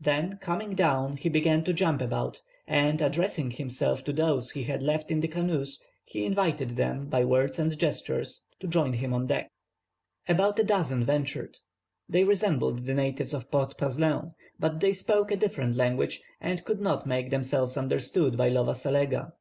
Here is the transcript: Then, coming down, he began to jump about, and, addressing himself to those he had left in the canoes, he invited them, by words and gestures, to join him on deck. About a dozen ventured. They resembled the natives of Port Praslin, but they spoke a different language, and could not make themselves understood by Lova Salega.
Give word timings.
Then, 0.00 0.38
coming 0.38 0.70
down, 0.74 1.16
he 1.16 1.28
began 1.28 1.62
to 1.62 1.72
jump 1.72 2.00
about, 2.02 2.40
and, 2.66 3.00
addressing 3.00 3.52
himself 3.52 4.02
to 4.02 4.12
those 4.12 4.50
he 4.50 4.64
had 4.64 4.82
left 4.82 5.12
in 5.12 5.20
the 5.20 5.28
canoes, 5.28 5.80
he 6.02 6.24
invited 6.24 6.70
them, 6.70 7.06
by 7.08 7.24
words 7.24 7.56
and 7.60 7.78
gestures, 7.78 8.42
to 8.58 8.66
join 8.66 8.94
him 8.94 9.14
on 9.14 9.26
deck. 9.26 9.46
About 10.28 10.58
a 10.58 10.64
dozen 10.64 11.04
ventured. 11.04 11.58
They 12.08 12.24
resembled 12.24 12.84
the 12.84 12.94
natives 12.94 13.32
of 13.32 13.48
Port 13.48 13.78
Praslin, 13.78 14.34
but 14.58 14.80
they 14.80 14.92
spoke 14.92 15.30
a 15.30 15.36
different 15.36 15.76
language, 15.76 16.20
and 16.40 16.64
could 16.64 16.80
not 16.80 17.06
make 17.06 17.30
themselves 17.30 17.76
understood 17.76 18.36
by 18.36 18.50
Lova 18.50 18.74
Salega. 18.74 19.34